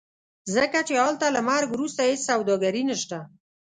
[0.55, 3.17] ځکه چې هلته له مرګ وروسته هېڅ سوداګري نشته.